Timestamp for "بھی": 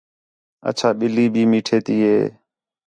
1.33-1.43